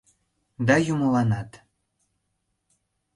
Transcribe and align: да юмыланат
да 0.67 0.75
юмыланат 0.93 1.51